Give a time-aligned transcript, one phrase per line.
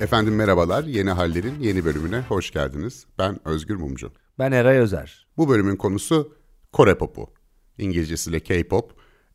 [0.00, 3.06] Efendim merhabalar, Yeni Haller'in yeni bölümüne hoş geldiniz.
[3.18, 4.12] Ben Özgür Mumcu.
[4.38, 5.26] Ben Eray Özer.
[5.36, 6.32] Bu bölümün konusu
[6.72, 7.30] Kore popu.
[7.78, 8.92] İngilizcesiyle K-pop,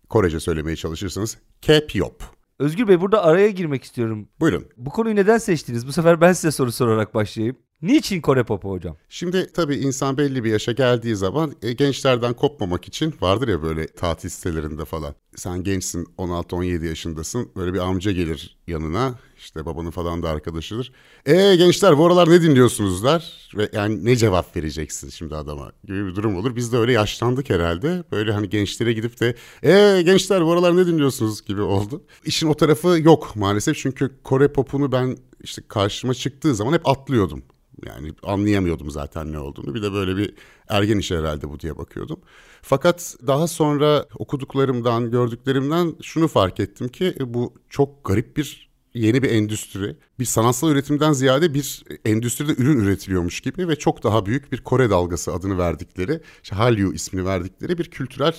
[0.10, 2.24] Korece söylemeye çalışırsanız K-pop.
[2.60, 4.28] Özgür Bey burada araya girmek istiyorum.
[4.40, 4.66] Buyurun.
[4.78, 5.88] Bu konuyu neden seçtiniz?
[5.88, 7.58] Bu sefer ben size soru sorarak başlayayım.
[7.82, 8.98] Niçin Kore popu hocam?
[9.10, 13.88] Şimdi tabii insan belli bir yaşa geldiği zaman e, gençlerden kopmamak için vardır ya böyle
[13.88, 15.16] tatil sitelerinde falan.
[15.36, 20.92] Sen gençsin 16-17 yaşındasın böyle bir amca gelir yanına işte babanın falan da arkadaşıdır.
[21.26, 26.06] E gençler bu aralar ne dinliyorsunuz der ve yani ne cevap vereceksin şimdi adama gibi
[26.06, 26.56] bir durum olur.
[26.56, 30.88] Biz de öyle yaşlandık herhalde böyle hani gençlere gidip de e gençler bu aralar ne
[30.88, 32.04] dinliyorsunuz gibi oldu.
[32.26, 37.44] İşin o tarafı yok maalesef çünkü Kore popunu ben işte karşıma çıktığı zaman hep atlıyordum.
[37.86, 39.76] Yani anlayamıyordum zaten ne olduğunu.
[39.76, 40.34] Bir de böyle bir
[40.70, 42.20] ergen işi herhalde bu diye bakıyordum.
[42.62, 49.32] Fakat daha sonra okuduklarımdan, gördüklerimden şunu fark ettim ki bu çok garip bir yeni bir
[49.32, 49.96] endüstri.
[50.20, 54.90] Bir sanatsal üretimden ziyade bir endüstride ürün üretiliyormuş gibi ve çok daha büyük bir Kore
[54.90, 58.36] dalgası adını verdikleri, işte Hallyu ismini verdikleri bir kültürel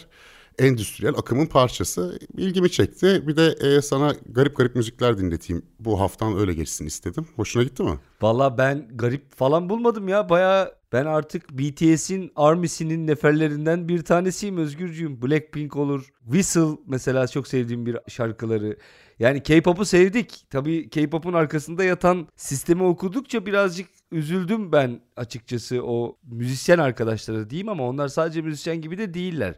[0.59, 2.19] endüstriyel akımın parçası.
[2.37, 3.23] İlgimi çekti.
[3.27, 5.63] Bir de e, sana garip garip müzikler dinleteyim.
[5.79, 7.27] Bu haftan öyle geçsin istedim.
[7.37, 7.99] Hoşuna gitti mi?
[8.23, 10.29] Valla ben garip falan bulmadım ya.
[10.29, 15.23] Baya ben artık BTS'in Army'sinin neferlerinden bir tanesiyim Özgürcüğüm.
[15.23, 16.09] Blackpink olur.
[16.25, 18.77] Whistle mesela çok sevdiğim bir şarkıları.
[19.19, 20.47] Yani K-pop'u sevdik.
[20.51, 27.89] Tabii K-pop'un arkasında yatan sistemi okudukça birazcık üzüldüm ben açıkçası o müzisyen arkadaşlara diyeyim ama
[27.89, 29.55] onlar sadece müzisyen gibi de değiller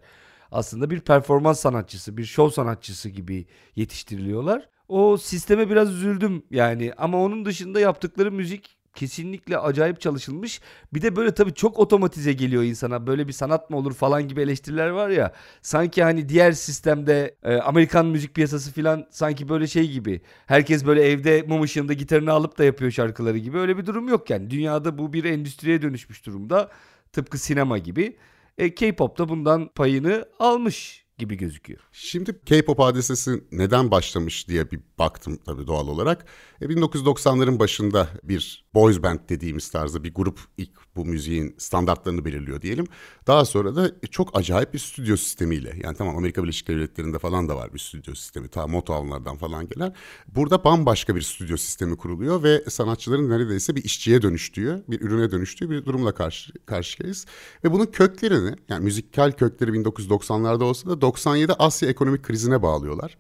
[0.51, 3.47] aslında bir performans sanatçısı, bir şov sanatçısı gibi
[3.77, 4.69] yetiştiriliyorlar.
[4.89, 10.61] O sisteme biraz üzüldüm yani ama onun dışında yaptıkları müzik kesinlikle acayip çalışılmış.
[10.95, 13.07] Bir de böyle tabii çok otomatize geliyor insana.
[13.07, 15.33] Böyle bir sanat mı olur falan gibi eleştiriler var ya.
[15.63, 20.21] Sanki hani diğer sistemde e, Amerikan müzik piyasası falan sanki böyle şey gibi.
[20.47, 23.59] Herkes böyle evde mum ışığında gitarını alıp da yapıyor şarkıları gibi.
[23.59, 24.51] Öyle bir durum yok yani.
[24.51, 26.71] Dünyada bu bir endüstriye dönüşmüş durumda.
[27.13, 28.17] Tıpkı sinema gibi.
[28.59, 31.81] E, K-pop da bundan payını almış gibi gözüküyor.
[31.93, 36.27] Şimdi K-pop hadisesi neden başlamış diye bir baktım tabii doğal olarak.
[36.61, 42.63] E 1990'ların başında bir boys band dediğimiz tarzda bir grup ilk bu müziğin standartlarını belirliyor
[42.63, 42.87] diyelim.
[43.27, 47.57] Daha sonra da çok acayip bir stüdyo sistemiyle yani tamam Amerika Birleşik Devletleri'nde falan da
[47.57, 49.95] var bir stüdyo sistemi ta Motown'lardan falan gelen.
[50.29, 55.71] Burada bambaşka bir stüdyo sistemi kuruluyor ve sanatçıların neredeyse bir işçiye dönüştüğü, bir ürüne dönüştüğü
[55.71, 57.27] bir durumla karşı karşıyayız.
[57.65, 63.17] Ve bunun köklerini yani müzikal kökleri 1990'larda olsa da 97 Asya ekonomik krizine bağlıyorlar.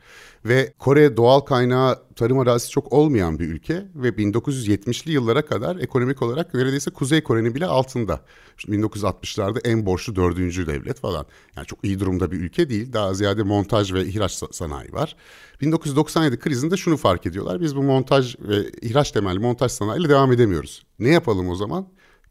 [0.49, 6.23] Ve Kore doğal kaynağı tarım arazisi çok olmayan bir ülke ve 1970'li yıllara kadar ekonomik
[6.23, 8.21] olarak neredeyse Kuzey Kore'nin bile altında.
[8.57, 11.27] Şimdi 1960'larda en borçlu dördüncü devlet falan.
[11.57, 12.93] Yani çok iyi durumda bir ülke değil.
[12.93, 15.17] Daha ziyade montaj ve ihraç sanayi var.
[15.61, 17.61] 1997 krizinde şunu fark ediyorlar.
[17.61, 20.87] Biz bu montaj ve ihraç temelli montaj sanayiyle devam edemiyoruz.
[20.99, 21.89] Ne yapalım o zaman?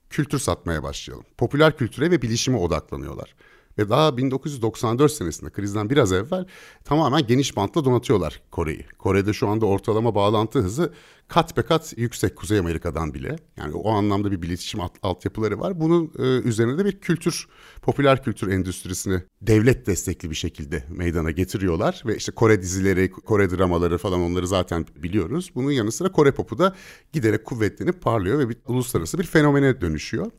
[0.09, 1.25] Kültür satmaya başlayalım.
[1.37, 3.35] Popüler kültüre ve bilişime odaklanıyorlar.
[3.77, 6.45] Ve daha 1994 senesinde krizden biraz evvel
[6.83, 8.85] tamamen geniş bantla donatıyorlar Kore'yi.
[8.97, 10.93] Kore'de şu anda ortalama bağlantı hızı
[11.27, 13.35] kat be kat yüksek Kuzey Amerika'dan bile.
[13.57, 15.79] Yani o anlamda bir iletişim alt, altyapıları var.
[15.79, 17.47] Bunun e, üzerine de bir kültür,
[17.81, 22.03] popüler kültür endüstrisini devlet destekli bir şekilde meydana getiriyorlar.
[22.05, 25.51] Ve işte Kore dizileri, Kore dramaları falan onları zaten biliyoruz.
[25.55, 26.75] Bunun yanı sıra Kore popu da
[27.13, 30.31] giderek kuvvetlenip parlıyor ve bir uluslararası bir fenomene dönüşüyor.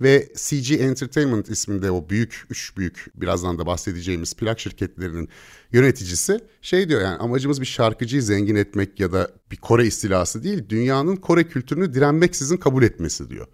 [0.00, 5.28] Ve CG Entertainment isminde o büyük, üç büyük birazdan da bahsedeceğimiz plak şirketlerinin
[5.72, 10.68] yöneticisi şey diyor yani amacımız bir şarkıcıyı zengin etmek ya da bir Kore istilası değil,
[10.68, 13.46] dünyanın Kore kültürünü direnmeksizin kabul etmesi diyor.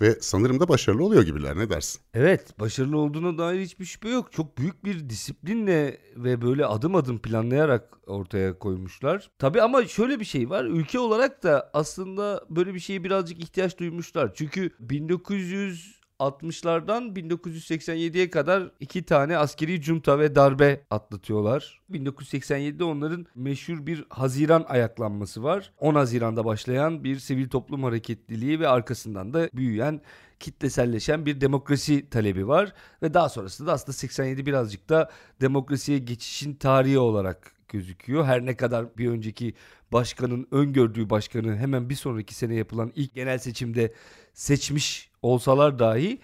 [0.00, 2.00] Ve sanırım da başarılı oluyor gibiler ne dersin?
[2.14, 4.32] Evet başarılı olduğuna dair hiçbir şüphe yok.
[4.32, 9.30] Çok büyük bir disiplinle ve böyle adım adım planlayarak ortaya koymuşlar.
[9.38, 10.64] Tabii ama şöyle bir şey var.
[10.64, 14.34] Ülke olarak da aslında böyle bir şeye birazcık ihtiyaç duymuşlar.
[14.34, 21.80] Çünkü 1900 60'lardan 1987'ye kadar iki tane askeri junta ve darbe atlatıyorlar.
[21.90, 25.72] 1987'de onların meşhur bir Haziran ayaklanması var.
[25.78, 30.00] 10 Haziran'da başlayan bir sivil toplum hareketliliği ve arkasından da büyüyen
[30.40, 32.72] kitleselleşen bir demokrasi talebi var
[33.02, 35.10] ve daha sonrasında da aslında 87 birazcık da
[35.40, 38.24] demokrasiye geçişin tarihi olarak gözüküyor.
[38.24, 39.54] Her ne kadar bir önceki
[39.92, 43.94] başkanın öngördüğü başkanı hemen bir sonraki sene yapılan ilk genel seçimde
[44.32, 46.18] seçmiş olsalar dahi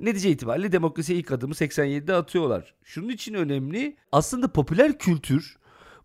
[0.00, 2.74] netice itibariyle demokrasiye ilk adımı 87'de atıyorlar.
[2.84, 5.56] Şunun için önemli aslında popüler kültür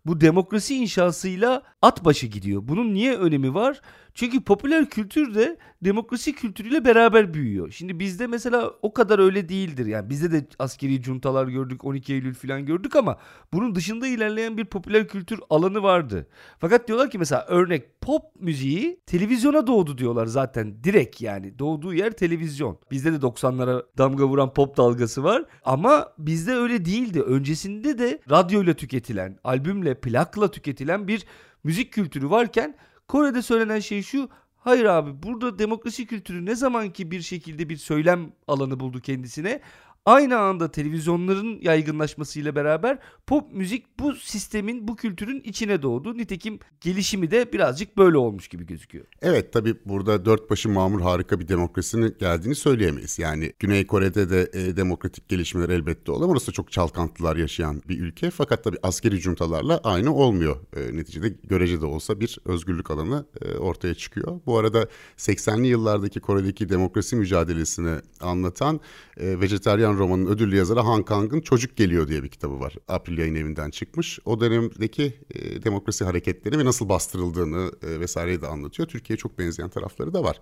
[0.06, 2.62] bu demokrasi inşasıyla at başı gidiyor.
[2.64, 3.80] Bunun niye önemi var?
[4.14, 7.70] Çünkü popüler kültür de demokrasi kültürüyle beraber büyüyor.
[7.70, 9.86] Şimdi bizde mesela o kadar öyle değildir.
[9.86, 13.18] Yani bizde de askeri cuntalar gördük, 12 Eylül falan gördük ama
[13.52, 16.26] bunun dışında ilerleyen bir popüler kültür alanı vardı.
[16.58, 21.58] Fakat diyorlar ki mesela örnek pop müziği televizyona doğdu diyorlar zaten direkt yani.
[21.58, 22.78] Doğduğu yer televizyon.
[22.90, 27.22] Bizde de 90'lara damga vuran pop dalgası var ama bizde öyle değildi.
[27.22, 31.24] Öncesinde de radyoyla tüketilen, albümle, plakla tüketilen bir
[31.64, 32.76] müzik kültürü varken
[33.08, 34.28] Kore'de söylenen şey şu.
[34.56, 39.60] Hayır abi burada demokrasi kültürü ne zaman ki bir şekilde bir söylem alanı buldu kendisine
[40.06, 46.18] aynı anda televizyonların yaygınlaşmasıyla beraber pop müzik bu sistemin, bu kültürün içine doğdu.
[46.18, 49.04] Nitekim gelişimi de birazcık böyle olmuş gibi gözüküyor.
[49.22, 53.18] Evet tabii burada dört başı mamur harika bir demokrasinin geldiğini söyleyemeyiz.
[53.18, 56.28] Yani Güney Kore'de de e, demokratik gelişmeler elbette olur.
[56.28, 58.30] Orası çok çalkantılar yaşayan bir ülke.
[58.30, 60.56] Fakat tabii askeri cuntalarla aynı olmuyor.
[60.76, 64.40] E, neticede görece de olsa bir özgürlük alanı e, ortaya çıkıyor.
[64.46, 68.80] Bu arada 80'li yıllardaki Kore'deki demokrasi mücadelesini anlatan
[69.16, 72.74] e, vejetaryen romanın ödüllü yazarı Han Kang'ın Çocuk Geliyor diye bir kitabı var.
[72.88, 74.18] April yayın evinden çıkmış.
[74.24, 78.88] O dönemdeki e, demokrasi hareketleri ve nasıl bastırıldığını e, vesaireyi de anlatıyor.
[78.88, 80.40] Türkiye'ye çok benzeyen tarafları da var.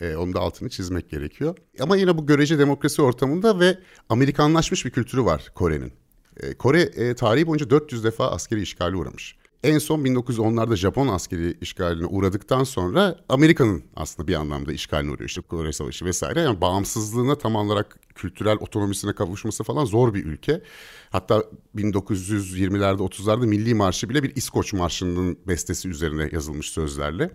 [0.00, 1.56] E, onun da altını çizmek gerekiyor.
[1.80, 3.78] Ama yine bu görece demokrasi ortamında ve
[4.08, 5.92] Amerikanlaşmış bir kültürü var Kore'nin.
[6.40, 9.36] E, Kore e, tarihi boyunca 400 defa askeri işgali uğramış.
[9.64, 15.28] En son 1910'larda Japon askeri işgaline uğradıktan sonra Amerika'nın aslında bir anlamda işgaline uğruyor.
[15.28, 16.40] İşte Kore Savaşı vesaire.
[16.40, 20.62] Yani bağımsızlığına tam olarak kültürel otonomisine kavuşması falan zor bir ülke.
[21.10, 21.44] Hatta
[21.76, 27.30] 1920'lerde 30'larda Milli Marşı bile bir İskoç Marşı'nın bestesi üzerine yazılmış sözlerle.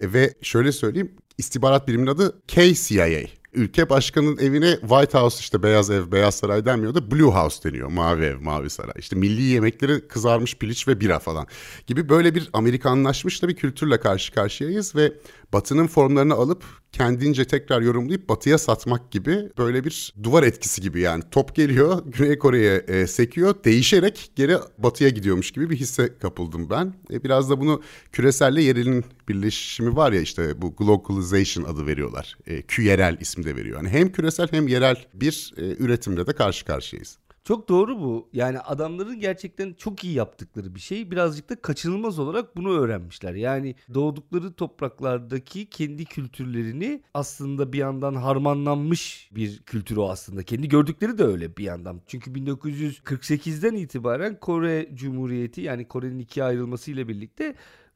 [0.00, 5.90] E, ve şöyle söyleyeyim istihbarat biriminin adı KCIA ülke başkanının evine White House işte Beyaz
[5.90, 7.88] Ev, Beyaz Saray denmiyor da Blue House deniyor.
[7.88, 8.94] Mavi Ev, Mavi Saray.
[8.98, 11.46] İşte milli yemekleri kızarmış piliç ve bira falan
[11.86, 15.12] gibi böyle bir Amerikanlaşmış da bir kültürle karşı karşıyayız ve
[15.52, 21.24] Batı'nın formlarını alıp kendince tekrar yorumlayıp Batı'ya satmak gibi böyle bir duvar etkisi gibi yani
[21.30, 26.94] top geliyor Güney Kore'ye e, sekiyor değişerek geri Batı'ya gidiyormuş gibi bir hisse kapıldım ben.
[27.12, 27.82] E, biraz da bunu
[28.12, 32.38] küreselle yerelin birleşimi var ya işte bu globalization adı veriyorlar.
[32.46, 33.76] E, küyerel ismi de veriyor.
[33.76, 37.18] Yani hem küresel hem yerel bir e, üretimle de karşı karşıyayız.
[37.44, 38.28] Çok doğru bu.
[38.32, 41.10] Yani adamların gerçekten çok iyi yaptıkları bir şey.
[41.10, 43.34] Birazcık da kaçınılmaz olarak bunu öğrenmişler.
[43.34, 50.42] Yani doğdukları topraklardaki kendi kültürlerini aslında bir yandan harmanlanmış bir kültür o aslında.
[50.42, 52.00] Kendi gördükleri de öyle bir yandan.
[52.06, 57.54] Çünkü 1948'den itibaren Kore Cumhuriyeti yani Kore'nin ikiye ayrılmasıyla birlikte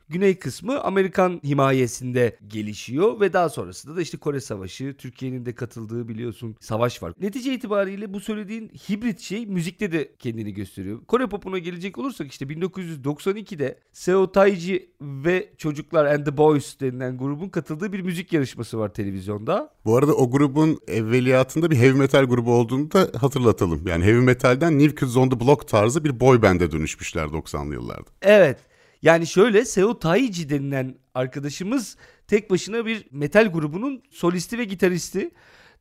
[0.09, 6.09] güney kısmı Amerikan himayesinde gelişiyor ve daha sonrasında da işte Kore Savaşı, Türkiye'nin de katıldığı
[6.09, 7.13] biliyorsun savaş var.
[7.21, 11.05] Netice itibariyle bu söylediğin hibrit şey müzikte de kendini gösteriyor.
[11.05, 17.49] Kore popuna gelecek olursak işte 1992'de Seo Taiji ve Çocuklar and the Boys denilen grubun
[17.49, 19.71] katıldığı bir müzik yarışması var televizyonda.
[19.85, 23.87] Bu arada o grubun evveliyatında bir heavy metal grubu olduğunu da hatırlatalım.
[23.87, 28.11] Yani heavy metalden New Kids on the Block tarzı bir boy band'e dönüşmüşler 90'lı yıllarda.
[28.23, 28.59] Evet.
[29.03, 31.97] Yani şöyle Seo Taiji denilen arkadaşımız
[32.27, 35.31] tek başına bir metal grubunun solisti ve gitaristi.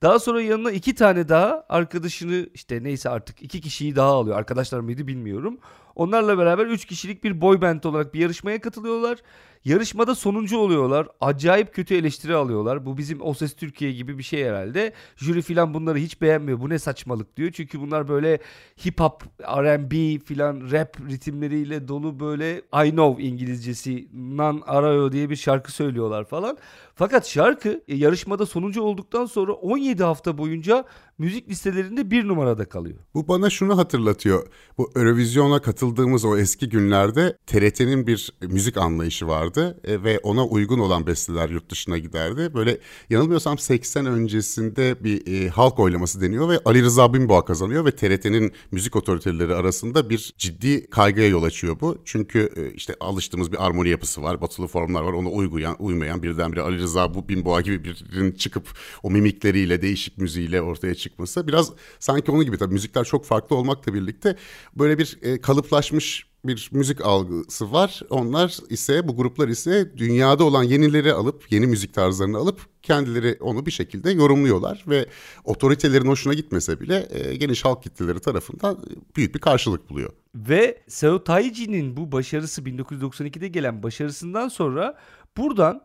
[0.02, 4.38] Daha sonra yanına iki tane daha arkadaşını işte neyse artık iki kişiyi daha alıyor.
[4.38, 5.60] Arkadaşlar mıydı bilmiyorum.
[5.96, 9.18] Onlarla beraber 3 kişilik bir boy band olarak bir yarışmaya katılıyorlar.
[9.66, 11.08] Yarışmada sonuncu oluyorlar.
[11.22, 12.86] Acayip kötü eleştiri alıyorlar.
[12.86, 14.94] Bu bizim O Ses Türkiye gibi bir şey herhalde.
[15.16, 16.60] Jüri filan bunları hiç beğenmiyor.
[16.60, 17.52] Bu ne saçmalık diyor.
[17.52, 18.40] Çünkü bunlar böyle
[18.86, 25.36] hip hop, R&B filan rap ritimleriyle dolu böyle I know İngilizcesi Nan Arayo diye bir
[25.36, 26.58] şarkı söylüyorlar falan.
[26.96, 30.86] Fakat şarkı e, yarışmada sonuncu olduktan sonra 17 hafta boyunca
[31.18, 32.98] müzik listelerinde bir numarada kalıyor.
[33.14, 34.48] Bu bana şunu hatırlatıyor.
[34.78, 40.80] Bu Eurovision'a katıldığımız o eski günlerde TRT'nin bir müzik anlayışı vardı e, ve ona uygun
[40.80, 42.54] olan besteler yurt dışına giderdi.
[42.54, 42.78] Böyle
[43.10, 48.52] yanılmıyorsam 80 öncesinde bir e, halk oylaması deniyor ve Ali Rıza Binboğa kazanıyor ve TRT'nin
[48.72, 52.02] müzik otoriteleri arasında bir ciddi kaygıya yol açıyor bu.
[52.06, 55.14] Çünkü e, işte alıştığımız bir armoni yapısı var, batılı formlar var.
[55.14, 58.68] Ona uyguyan, uymayan birdenbire Ali Rıza bu Binboğa gibi birinin çıkıp
[59.04, 63.94] o mimikleriyle, değişik müziğiyle ortaya çıkması biraz sanki onun gibi tabii müzikler çok farklı olmakla
[63.94, 64.36] birlikte
[64.76, 68.02] böyle bir e, kalıplaşmış bir müzik algısı var.
[68.10, 73.66] Onlar ise bu gruplar ise dünyada olan yenileri alıp yeni müzik tarzlarını alıp kendileri onu
[73.66, 75.06] bir şekilde yorumluyorlar ve
[75.44, 78.78] otoritelerin hoşuna gitmese bile e, geniş halk kitleleri tarafından
[79.16, 80.14] büyük bir karşılık buluyor.
[80.36, 84.98] Ve Seo Taiji'nin bu başarısı 1992'de gelen başarısından sonra
[85.38, 85.82] buradan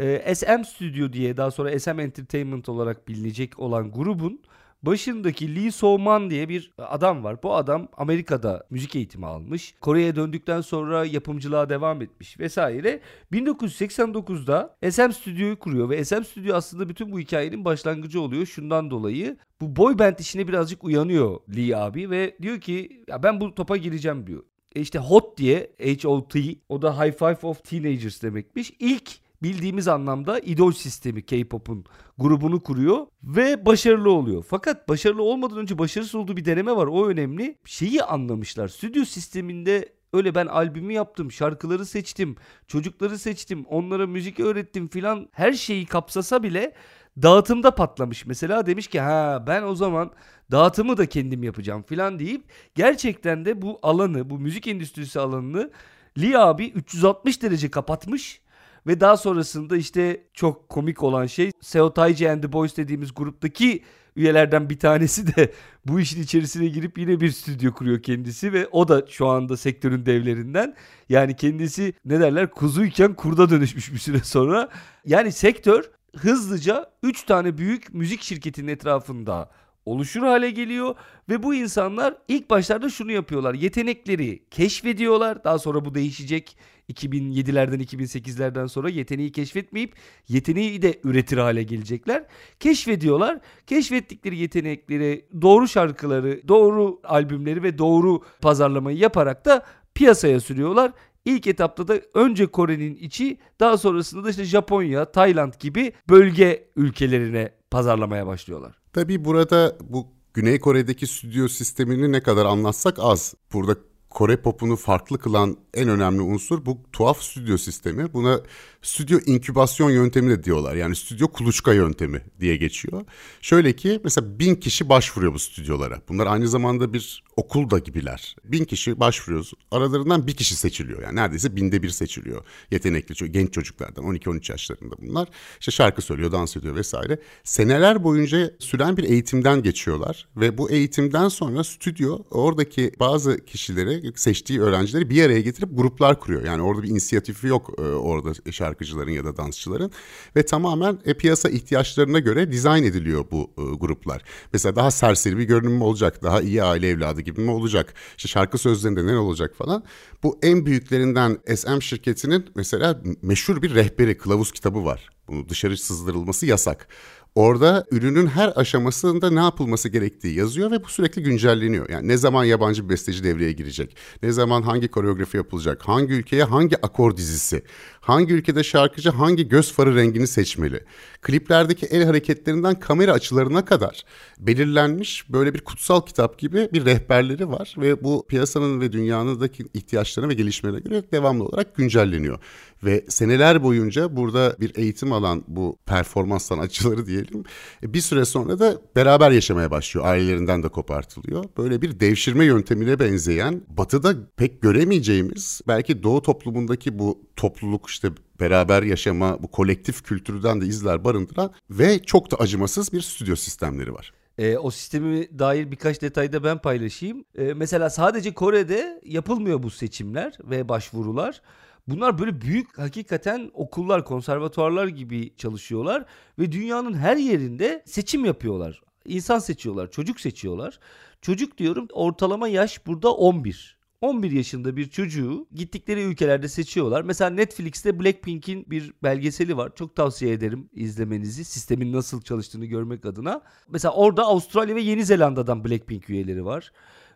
[0.00, 4.40] e, SM Studio diye daha sonra SM Entertainment olarak bilinecek olan grubun
[4.82, 7.42] Başındaki Lee So-man diye bir adam var.
[7.42, 9.74] Bu adam Amerika'da müzik eğitimi almış.
[9.80, 13.00] Kore'ye döndükten sonra yapımcılığa devam etmiş vesaire.
[13.32, 18.46] 1989'da SM Stüdyo'yu kuruyor ve SM Stüdyo aslında bütün bu hikayenin başlangıcı oluyor.
[18.46, 23.40] Şundan dolayı bu boy band işine birazcık uyanıyor Lee abi ve diyor ki ya ben
[23.40, 24.42] bu topa gireceğim diyor.
[24.74, 28.72] E işte HOT diye H-O-T o da High Five of Teenagers demekmiş.
[28.78, 31.84] İlk bildiğimiz anlamda idol sistemi K-pop'un
[32.18, 34.44] grubunu kuruyor ve başarılı oluyor.
[34.48, 36.86] Fakat başarılı olmadan önce başarısız olduğu bir deneme var.
[36.86, 37.58] O önemli.
[37.64, 38.68] Şeyi anlamışlar.
[38.68, 45.52] Stüdyo sisteminde öyle ben albümü yaptım, şarkıları seçtim, çocukları seçtim, onlara müzik öğrettim filan her
[45.52, 46.74] şeyi kapsasa bile
[47.22, 48.26] dağıtımda patlamış.
[48.26, 50.10] Mesela demiş ki ha ben o zaman
[50.50, 52.44] dağıtımı da kendim yapacağım filan deyip
[52.74, 55.70] gerçekten de bu alanı, bu müzik endüstrisi alanını
[56.18, 58.40] Lee abi 360 derece kapatmış
[58.86, 63.82] ve daha sonrasında işte çok komik olan şey Seo Taiji and the Boys dediğimiz gruptaki
[64.16, 65.52] üyelerden bir tanesi de
[65.86, 70.06] bu işin içerisine girip yine bir stüdyo kuruyor kendisi ve o da şu anda sektörün
[70.06, 70.74] devlerinden.
[71.08, 74.68] Yani kendisi ne derler kuzuyken kurda dönüşmüş bir süre sonra.
[75.04, 79.50] Yani sektör hızlıca 3 tane büyük müzik şirketinin etrafında
[79.86, 80.94] oluşur hale geliyor
[81.28, 83.54] ve bu insanlar ilk başlarda şunu yapıyorlar.
[83.54, 85.44] Yetenekleri keşfediyorlar.
[85.44, 86.56] Daha sonra bu değişecek.
[86.92, 89.94] 2007'lerden 2008'lerden sonra yeteneği keşfetmeyip
[90.28, 92.24] yeteneği de üretir hale gelecekler.
[92.60, 93.40] Keşfediyorlar.
[93.66, 100.92] Keşfettikleri yetenekleri, doğru şarkıları, doğru albümleri ve doğru pazarlamayı yaparak da piyasaya sürüyorlar.
[101.24, 107.52] İlk etapta da önce Kore'nin içi daha sonrasında da işte Japonya, Tayland gibi bölge ülkelerine
[107.70, 108.81] pazarlamaya başlıyorlar.
[108.92, 113.34] Tabii burada bu Güney Kore'deki stüdyo sistemini ne kadar anlatsak az.
[113.52, 113.76] Burada
[114.10, 118.12] Kore popunu farklı kılan en önemli unsur bu tuhaf stüdyo sistemi.
[118.12, 118.40] Buna
[118.82, 120.74] stüdyo inkübasyon yöntemi de diyorlar.
[120.74, 123.04] Yani stüdyo kuluçka yöntemi diye geçiyor.
[123.40, 126.02] Şöyle ki mesela bin kişi başvuruyor bu stüdyolara.
[126.08, 128.36] Bunlar aynı zamanda bir okul da gibiler.
[128.44, 129.52] Bin kişi başvuruyoruz.
[129.70, 131.02] Aralarından bir kişi seçiliyor.
[131.02, 132.44] Yani neredeyse binde bir seçiliyor.
[132.70, 135.28] Yetenekli genç çocuklardan 12-13 yaşlarında bunlar.
[135.60, 137.18] İşte şarkı söylüyor, dans ediyor vesaire.
[137.44, 140.28] Seneler boyunca süren bir eğitimden geçiyorlar.
[140.36, 146.44] Ve bu eğitimden sonra stüdyo oradaki bazı kişileri seçtiği öğrencileri bir araya getirip gruplar kuruyor.
[146.44, 148.32] Yani orada bir inisiyatifi yok e, orada
[148.72, 149.90] şarkıcıların ya da dansçıların
[150.36, 154.22] ve tamamen e, piyasa ihtiyaçlarına göre dizayn ediliyor bu e, gruplar.
[154.52, 158.28] Mesela daha serseri bir görünüm mü olacak, daha iyi aile evladı gibi mi olacak, işte
[158.28, 159.84] şarkı sözlerinde ne olacak falan.
[160.22, 165.10] Bu en büyüklerinden SM şirketinin mesela meşhur bir rehberi, kılavuz kitabı var.
[165.28, 166.88] Bunu dışarı sızdırılması yasak.
[167.34, 171.88] Orada ürünün her aşamasında ne yapılması gerektiği yazıyor ve bu sürekli güncelleniyor.
[171.88, 176.44] Yani ne zaman yabancı bir besteci devreye girecek, ne zaman hangi koreografi yapılacak, hangi ülkeye
[176.44, 177.62] hangi akor dizisi,
[178.00, 180.84] hangi ülkede şarkıcı hangi göz farı rengini seçmeli.
[181.22, 184.04] Kliplerdeki el hareketlerinden kamera açılarına kadar
[184.38, 190.30] belirlenmiş böyle bir kutsal kitap gibi bir rehberleri var ve bu piyasanın ve dünyanındaki ihtiyaçlarına
[190.30, 192.38] ve gelişmelere göre devamlı olarak güncelleniyor.
[192.84, 197.44] Ve seneler boyunca burada bir eğitim alan bu performans sanatçıları diyelim
[197.82, 200.06] bir süre sonra da beraber yaşamaya başlıyor.
[200.06, 201.44] Ailelerinden de kopartılıyor.
[201.58, 208.08] Böyle bir devşirme yöntemine benzeyen batıda pek göremeyeceğimiz belki doğu toplumundaki bu topluluk işte
[208.40, 213.94] beraber yaşama bu kolektif kültürden de izler barındıran ve çok da acımasız bir stüdyo sistemleri
[213.94, 214.12] var.
[214.38, 217.24] E, o sistemi dair birkaç detayda ben paylaşayım.
[217.38, 221.42] E, mesela sadece Kore'de yapılmıyor bu seçimler ve başvurular.
[221.88, 226.04] Bunlar böyle büyük hakikaten okullar, konservatuarlar gibi çalışıyorlar
[226.38, 228.82] ve dünyanın her yerinde seçim yapıyorlar.
[229.04, 230.78] İnsan seçiyorlar, çocuk seçiyorlar.
[231.22, 233.82] Çocuk diyorum ortalama yaş burada 11.
[234.00, 237.02] 11 yaşında bir çocuğu gittikleri ülkelerde seçiyorlar.
[237.02, 239.72] Mesela Netflix'te Blackpink'in bir belgeseli var.
[239.74, 241.44] Çok tavsiye ederim izlemenizi.
[241.44, 243.42] Sistemin nasıl çalıştığını görmek adına.
[243.68, 246.72] Mesela orada Avustralya ve Yeni Zelanda'dan Blackpink üyeleri var.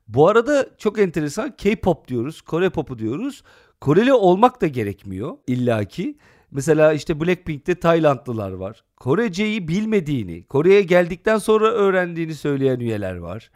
[0.08, 3.42] Bu arada çok enteresan K-pop diyoruz, Kore pop'u diyoruz.
[3.80, 6.18] Koreli olmak da gerekmiyor illaki.
[6.50, 8.84] Mesela işte Blackpink'te Taylandlılar var.
[8.96, 13.50] Koreceyi bilmediğini, Kore'ye geldikten sonra öğrendiğini söyleyen üyeler var.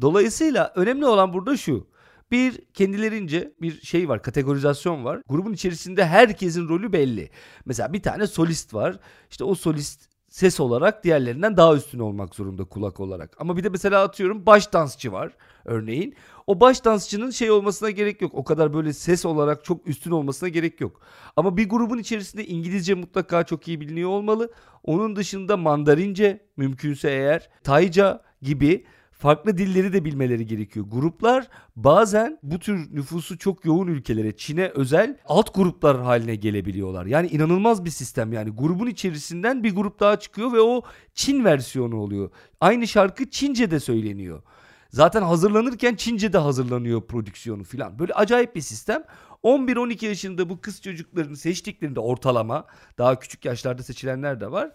[0.00, 1.86] Dolayısıyla önemli olan burada şu.
[2.30, 5.22] Bir kendilerince bir şey var, kategorizasyon var.
[5.28, 7.30] Grubun içerisinde herkesin rolü belli.
[7.64, 8.98] Mesela bir tane solist var.
[9.30, 13.36] İşte o solist ses olarak diğerlerinden daha üstün olmak zorunda kulak olarak.
[13.38, 15.32] Ama bir de mesela atıyorum baş dansçı var
[15.64, 16.14] örneğin.
[16.46, 18.34] O baş dansçının şey olmasına gerek yok.
[18.34, 21.00] O kadar böyle ses olarak çok üstün olmasına gerek yok.
[21.36, 24.52] Ama bir grubun içerisinde İngilizce mutlaka çok iyi biliniyor olmalı.
[24.82, 30.86] Onun dışında Mandarince mümkünse eğer Tayca gibi farklı dilleri de bilmeleri gerekiyor.
[30.88, 37.06] Gruplar bazen bu tür nüfusu çok yoğun ülkelere, Çin'e özel alt gruplar haline gelebiliyorlar.
[37.06, 38.50] Yani inanılmaz bir sistem yani.
[38.50, 40.82] Grubun içerisinden bir grup daha çıkıyor ve o
[41.14, 42.30] Çin versiyonu oluyor.
[42.60, 44.42] Aynı şarkı Çince'de söyleniyor.
[44.94, 47.98] Zaten hazırlanırken Çince'de hazırlanıyor prodüksiyonu filan.
[47.98, 49.04] Böyle acayip bir sistem.
[49.42, 52.66] 11-12 yaşında bu kız çocuklarını seçtiklerinde ortalama
[52.98, 54.70] daha küçük yaşlarda seçilenler de var.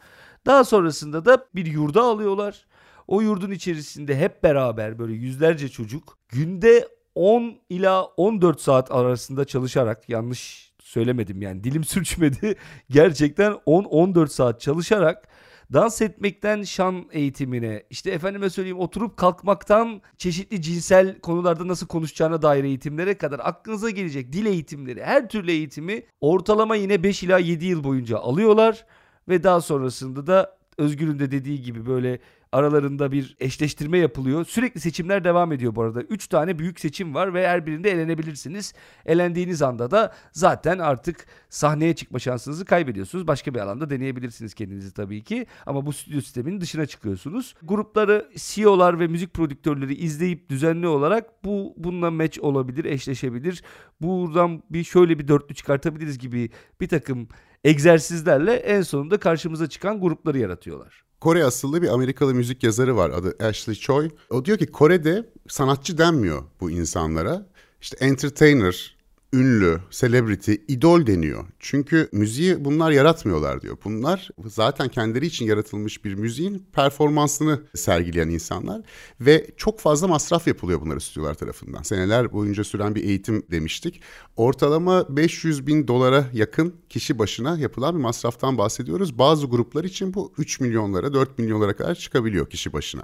[0.46, 2.66] Daha sonrasında da bir yurda alıyorlar.
[3.08, 10.10] O yurdun içerisinde hep beraber böyle yüzlerce çocuk günde 10 ila 14 saat arasında çalışarak
[10.10, 12.56] yanlış söylemedim yani dilim sürçmedi.
[12.90, 15.28] Gerçekten 10-14 saat çalışarak
[15.74, 22.64] dans etmekten şan eğitimine, işte efendime söyleyeyim oturup kalkmaktan çeşitli cinsel konularda nasıl konuşacağına dair
[22.64, 27.84] eğitimlere kadar aklınıza gelecek dil eğitimleri, her türlü eğitimi ortalama yine 5 ila 7 yıl
[27.84, 28.86] boyunca alıyorlar.
[29.30, 32.20] Ve daha sonrasında da Özgür'ün de dediği gibi böyle
[32.52, 34.46] aralarında bir eşleştirme yapılıyor.
[34.46, 36.02] Sürekli seçimler devam ediyor bu arada.
[36.02, 38.74] 3 tane büyük seçim var ve her birinde elenebilirsiniz.
[39.06, 43.28] Elendiğiniz anda da zaten artık sahneye çıkma şansınızı kaybediyorsunuz.
[43.28, 45.46] Başka bir alanda deneyebilirsiniz kendinizi tabii ki.
[45.66, 47.56] Ama bu stüdyo sisteminin dışına çıkıyorsunuz.
[47.64, 53.64] Grupları CEO'lar ve müzik prodüktörleri izleyip düzenli olarak bu bununla match olabilir, eşleşebilir.
[54.02, 56.50] Buradan bir şöyle bir dörtlü çıkartabiliriz gibi
[56.82, 57.28] bir takım
[57.64, 61.09] egzersizlerle en sonunda karşımıza çıkan grupları yaratıyorlar.
[61.22, 64.12] Kore asıllı bir Amerikalı müzik yazarı var adı Ashley Choi.
[64.30, 67.46] O diyor ki Kore'de sanatçı denmiyor bu insanlara.
[67.82, 68.98] İşte entertainer,
[69.34, 71.46] ünlü, celebrity, idol deniyor.
[71.60, 73.78] Çünkü müziği bunlar yaratmıyorlar diyor.
[73.84, 78.82] Bunlar zaten kendileri için yaratılmış bir müziğin performansını sergileyen insanlar
[79.22, 81.82] ve çok fazla masraf yapılıyor bunları stüdyolar tarafından.
[81.82, 84.02] Seneler boyunca süren bir eğitim demiştik.
[84.36, 89.18] Ortalama 500 bin dolara yakın kişi başına yapılan bir masraftan bahsediyoruz.
[89.18, 93.04] Bazı gruplar için bu 3 milyonlara 4 milyonlara kadar çıkabiliyor kişi başına.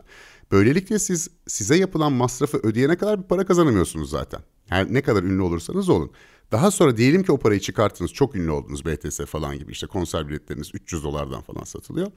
[0.52, 4.40] Böylelikle siz size yapılan masrafı ödeyene kadar bir para kazanamıyorsunuz zaten.
[4.72, 6.12] Yani ne kadar ünlü olursanız olun.
[6.52, 10.30] Daha sonra diyelim ki o parayı çıkarttınız çok ünlü oldunuz BTS falan gibi işte konser
[10.30, 12.12] biletleriniz 300 dolardan falan satılıyor.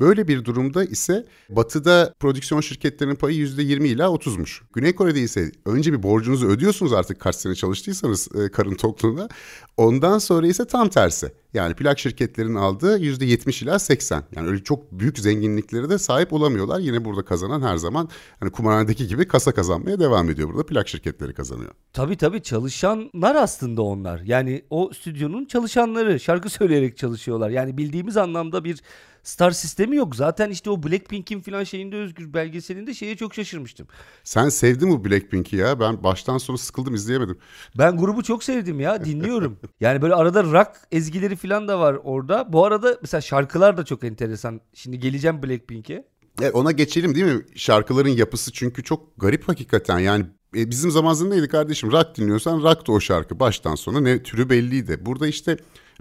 [0.00, 4.60] Böyle bir durumda ise batıda prodüksiyon şirketlerinin payı %20 ila 30'muş.
[4.72, 9.28] Güney Kore'de ise önce bir borcunuzu ödüyorsunuz artık kaç sene çalıştıysanız e, karın tokluğuna.
[9.76, 11.32] Ondan sonra ise tam tersi.
[11.54, 14.24] Yani plak şirketlerinin aldığı %70 ila 80.
[14.36, 16.80] Yani öyle çok büyük zenginlikleri de sahip olamıyorlar.
[16.80, 18.08] Yine burada kazanan her zaman
[18.40, 20.48] hani kumarhanedeki gibi kasa kazanmaya devam ediyor.
[20.48, 21.70] Burada plak şirketleri kazanıyor.
[21.92, 24.20] Tabii tabii çalışanlar aslında onlar.
[24.20, 27.50] Yani o stüdyonun çalışanları şarkı söyleyerek çalışıyorlar.
[27.50, 28.80] Yani bildiğimiz anlamda bir
[29.22, 30.16] star sistemi yok.
[30.16, 33.86] Zaten işte o Blackpink'in falan şeyinde Özgür belgeselinde şeye çok şaşırmıştım.
[34.24, 35.80] Sen sevdin mi Blackpink'i ya?
[35.80, 37.38] Ben baştan sona sıkıldım izleyemedim.
[37.78, 39.58] Ben grubu çok sevdim ya dinliyorum.
[39.80, 42.52] yani böyle arada rock ezgileri falan da var orada.
[42.52, 44.60] Bu arada mesela şarkılar da çok enteresan.
[44.74, 46.04] Şimdi geleceğim Blackpink'e.
[46.42, 47.42] E ona geçelim değil mi?
[47.54, 49.98] Şarkıların yapısı çünkü çok garip hakikaten.
[49.98, 51.92] Yani e, bizim zamanımızda neydi kardeşim?
[51.92, 54.98] Rock dinliyorsan rock da o şarkı baştan sona ne türü belliydi.
[55.06, 55.56] Burada işte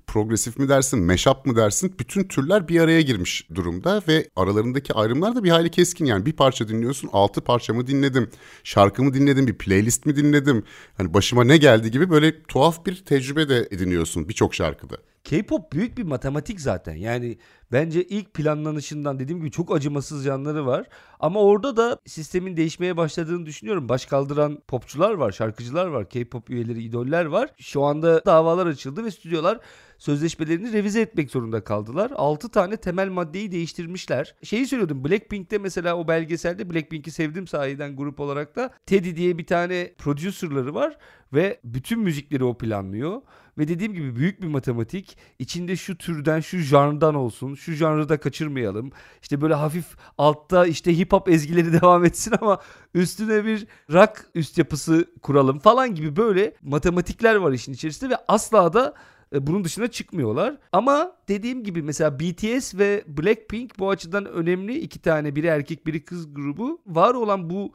[0.08, 5.36] progresif mi dersin, mashup mı dersin bütün türler bir araya girmiş durumda ve aralarındaki ayrımlar
[5.36, 8.30] da bir hayli keskin yani bir parça dinliyorsun altı parçamı dinledim,
[8.64, 10.64] şarkımı dinledim, bir playlist mi dinledim,
[10.98, 14.98] hani başıma ne geldi gibi böyle tuhaf bir tecrübe de ediniyorsun birçok şarkıda.
[15.24, 16.96] K-pop büyük bir matematik zaten.
[16.96, 17.38] Yani
[17.72, 20.88] bence ilk planlanışından dediğim gibi çok acımasız yanları var.
[21.20, 23.90] Ama orada da sistemin değişmeye başladığını düşünüyorum.
[23.90, 27.50] Baş kaldıran popçular var, şarkıcılar var, K-pop üyeleri, idoller var.
[27.58, 29.60] Şu anda davalar açıldı ve stüdyolar
[29.98, 32.12] sözleşmelerini revize etmek zorunda kaldılar.
[32.16, 34.36] 6 tane temel maddeyi değiştirmişler.
[34.44, 39.46] Şeyi söylüyordum Blackpink'te mesela o belgeselde Blackpink'i sevdim sahiden grup olarak da Teddy diye bir
[39.46, 40.98] tane producerları var
[41.34, 43.22] ve bütün müzikleri o planlıyor.
[43.58, 45.18] Ve dediğim gibi büyük bir matematik.
[45.40, 47.56] İçinde şu türden, şu janrdan olsun.
[47.62, 48.92] Şu janrı kaçırmayalım.
[49.22, 49.86] İşte böyle hafif
[50.18, 52.60] altta işte hip hop ezgileri devam etsin ama
[52.94, 58.74] üstüne bir rock üst yapısı kuralım falan gibi böyle matematikler var işin içerisinde ve asla
[58.74, 58.94] da
[59.36, 60.58] e, bunun dışına çıkmıyorlar.
[60.72, 66.06] Ama dediğim gibi mesela BTS ve Blackpink bu açıdan önemli iki tane biri erkek biri
[66.06, 66.82] kız grubu.
[66.88, 67.72] Var olan bu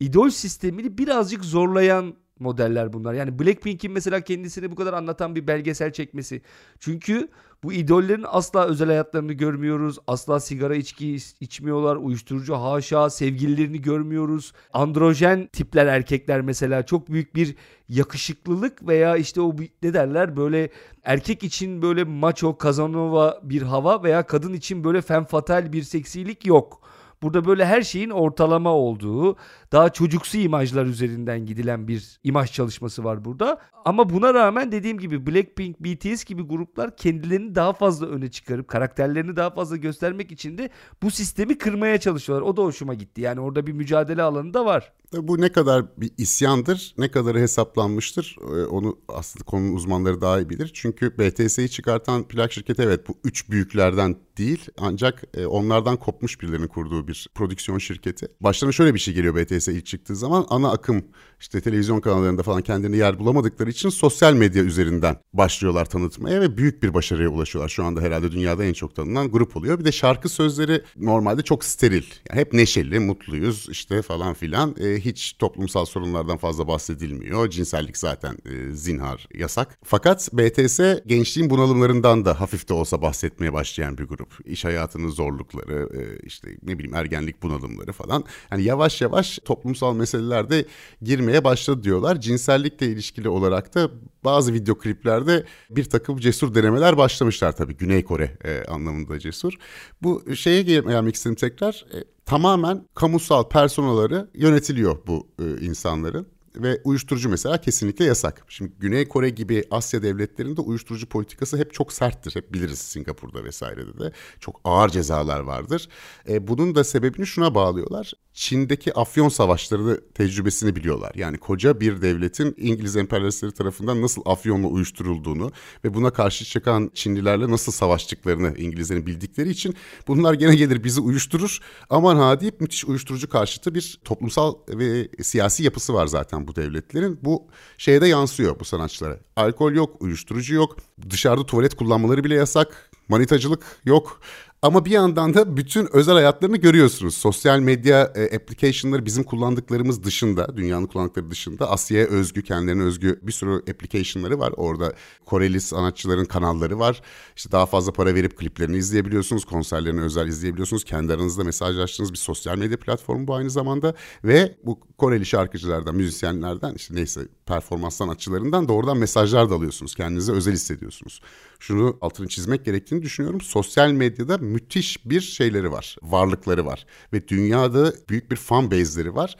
[0.00, 3.14] idol sistemini birazcık zorlayan modeller bunlar.
[3.14, 6.42] Yani Blackpink'in mesela kendisini bu kadar anlatan bir belgesel çekmesi.
[6.78, 7.28] Çünkü
[7.64, 9.98] bu idollerin asla özel hayatlarını görmüyoruz.
[10.06, 11.96] Asla sigara içki içmiyorlar.
[11.96, 13.10] Uyuşturucu haşa.
[13.10, 14.52] Sevgililerini görmüyoruz.
[14.72, 17.56] Androjen tipler erkekler mesela çok büyük bir
[17.88, 20.70] yakışıklılık veya işte o ne derler böyle
[21.04, 26.46] erkek için böyle macho kazanova bir hava veya kadın için böyle femme fatal bir seksilik
[26.46, 26.87] yok.
[27.22, 29.36] Burada böyle her şeyin ortalama olduğu,
[29.72, 33.60] daha çocuksu imajlar üzerinden gidilen bir imaj çalışması var burada.
[33.84, 39.36] Ama buna rağmen dediğim gibi Blackpink, BTS gibi gruplar kendilerini daha fazla öne çıkarıp karakterlerini
[39.36, 40.70] daha fazla göstermek için de
[41.02, 42.46] bu sistemi kırmaya çalışıyorlar.
[42.46, 43.20] O da hoşuma gitti.
[43.20, 44.92] Yani orada bir mücadele alanı da var.
[45.12, 50.50] Bu ne kadar bir isyandır, ne kadarı hesaplanmıştır e, onu aslında konunun uzmanları daha iyi
[50.50, 50.70] bilir.
[50.74, 56.66] Çünkü BTS'yi çıkartan plak şirketi evet bu üç büyüklerden değil ancak e, onlardan kopmuş birilerinin
[56.66, 58.28] kurduğu bir prodüksiyon şirketi.
[58.40, 61.04] Başlarına şöyle bir şey geliyor BTS ilk çıktığı zaman ana akım
[61.40, 66.82] işte televizyon kanallarında falan kendilerine yer bulamadıkları için sosyal medya üzerinden başlıyorlar tanıtmaya ve büyük
[66.82, 67.68] bir başarıya ulaşıyorlar.
[67.68, 69.78] Şu anda herhalde dünyada en çok tanınan grup oluyor.
[69.78, 72.04] Bir de şarkı sözleri normalde çok steril.
[72.30, 74.76] Yani hep neşeli, mutluyuz işte falan filan.
[74.80, 77.50] E, hiç toplumsal sorunlardan fazla bahsedilmiyor.
[77.50, 79.78] Cinsellik zaten e, zinhar yasak.
[79.84, 84.27] Fakat BTS gençliğin bunalımlarından da hafif de olsa bahsetmeye başlayan bir grup.
[84.44, 88.24] İş hayatının zorlukları, e, işte ne bileyim ergenlik bunalımları falan.
[88.52, 90.64] Yani yavaş yavaş toplumsal meselelerde
[91.02, 92.20] girmeye başladı diyorlar.
[92.20, 93.90] Cinsellikle ilişkili olarak da
[94.24, 97.76] bazı video kliplerde bir takım cesur denemeler başlamışlar tabii.
[97.76, 99.54] Güney Kore e, anlamında cesur.
[100.02, 101.86] Bu şeye gelmek istedim tekrar.
[101.94, 108.44] E, tamamen kamusal personaları yönetiliyor bu e, insanların ve uyuşturucu mesela kesinlikle yasak.
[108.48, 112.36] Şimdi Güney Kore gibi Asya devletlerinde uyuşturucu politikası hep çok serttir.
[112.36, 114.12] Hep biliriz Singapur'da vesairede de.
[114.40, 115.88] Çok ağır cezalar vardır.
[116.28, 118.12] E, bunun da sebebini şuna bağlıyorlar.
[118.38, 121.12] Çin'deki afyon savaşları tecrübesini biliyorlar.
[121.14, 125.52] Yani koca bir devletin İngiliz emperyalistleri tarafından nasıl afyonla uyuşturulduğunu
[125.84, 129.74] ve buna karşı çıkan Çinlilerle nasıl savaştıklarını İngilizlerin bildikleri için
[130.08, 131.58] bunlar gene gelir bizi uyuşturur.
[131.90, 137.18] Aman ha deyip müthiş uyuşturucu karşıtı bir toplumsal ve siyasi yapısı var zaten bu devletlerin.
[137.22, 137.46] Bu
[137.78, 139.18] şeye yansıyor bu sanatçılara.
[139.36, 140.76] Alkol yok, uyuşturucu yok,
[141.10, 144.20] dışarıda tuvalet kullanmaları bile yasak, manitacılık yok.
[144.62, 147.14] Ama bir yandan da bütün özel hayatlarını görüyorsunuz.
[147.14, 153.32] Sosyal medya e, application'ları bizim kullandıklarımız dışında, dünyanın kullandıkları dışında Asya'ya özgü, kendilerine özgü bir
[153.32, 154.52] sürü application'ları var.
[154.56, 154.92] Orada
[155.26, 157.02] Koreli sanatçıların kanalları var.
[157.36, 160.84] İşte daha fazla para verip kliplerini izleyebiliyorsunuz, konserlerini özel izleyebiliyorsunuz.
[160.84, 163.94] Kendi aranızda mesajlaştığınız bir sosyal medya platformu bu aynı zamanda.
[164.24, 169.94] Ve bu Koreli şarkıcılardan, müzisyenlerden, işte neyse performans sanatçılarından doğrudan mesajlar da alıyorsunuz.
[169.94, 171.20] Kendinize özel hissediyorsunuz.
[171.58, 173.40] Şunu altını çizmek gerektiğini düşünüyorum.
[173.40, 176.86] Sosyal medyada müthiş bir şeyleri var, varlıkları var.
[177.12, 179.36] Ve dünyada büyük bir fan base'leri var.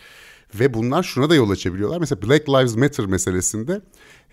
[0.54, 1.98] Ve bunlar şuna da yol açabiliyorlar.
[1.98, 3.80] Mesela Black Lives Matter meselesinde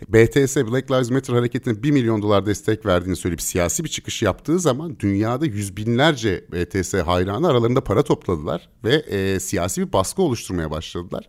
[0.07, 4.59] BTS Black Lives Matter hareketine 1 milyon dolar destek verdiğini söyleyip siyasi bir çıkış yaptığı
[4.59, 10.71] zaman dünyada yüz binlerce BTS hayranı aralarında para topladılar ve e, siyasi bir baskı oluşturmaya
[10.71, 11.27] başladılar.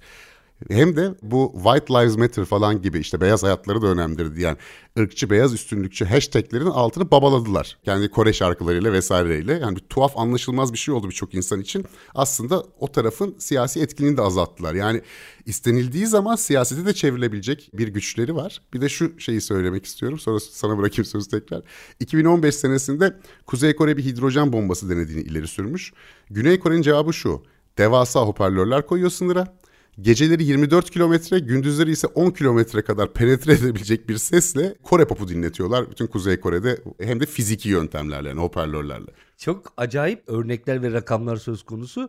[0.70, 4.56] Hem de bu White Lives Matter falan gibi işte beyaz hayatları da önemlidir diyen
[4.98, 7.78] ırkçı beyaz üstünlükçü hashtaglerin altını babaladılar.
[7.84, 9.52] Kendi Kore şarkılarıyla vesaireyle.
[9.52, 11.84] Yani bir tuhaf anlaşılmaz bir şey oldu birçok insan için.
[12.14, 14.74] Aslında o tarafın siyasi etkinliğini de azalttılar.
[14.74, 15.02] Yani
[15.46, 18.60] istenildiği zaman siyasete de çevrilebilecek bir güçleri var.
[18.74, 20.18] Bir de şu şeyi söylemek istiyorum.
[20.18, 21.62] Sonra sana bırakayım sözü tekrar.
[22.00, 23.16] 2015 senesinde
[23.46, 25.92] Kuzey Kore bir hidrojen bombası denediğini ileri sürmüş.
[26.30, 27.42] Güney Kore'nin cevabı şu.
[27.78, 29.56] Devasa hoparlörler koyuyor sınıra
[30.00, 35.90] geceleri 24 kilometre, gündüzleri ise 10 kilometre kadar penetre edebilecek bir sesle Kore popu dinletiyorlar.
[35.90, 39.10] Bütün Kuzey Kore'de hem de fiziki yöntemlerle yani hoparlörlerle.
[39.36, 42.08] Çok acayip örnekler ve rakamlar söz konusu.